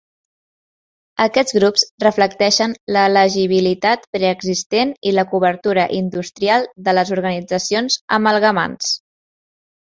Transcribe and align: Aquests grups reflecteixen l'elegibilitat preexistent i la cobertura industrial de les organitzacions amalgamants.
Aquests 1.25 1.55
grups 1.57 1.83
reflecteixen 2.03 2.73
l'elegibilitat 2.95 4.07
preexistent 4.17 4.95
i 5.11 5.13
la 5.19 5.27
cobertura 5.35 5.85
industrial 5.99 6.67
de 6.89 6.97
les 7.01 7.13
organitzacions 7.19 8.01
amalgamants. 8.19 8.91